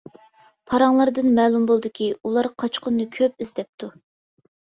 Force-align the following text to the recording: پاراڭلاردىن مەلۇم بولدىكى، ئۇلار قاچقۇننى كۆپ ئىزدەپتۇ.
پاراڭلاردىن 0.71 1.29
مەلۇم 1.39 1.67
بولدىكى، 1.73 2.07
ئۇلار 2.15 2.49
قاچقۇننى 2.63 3.07
كۆپ 3.19 3.45
ئىزدەپتۇ. 3.47 3.93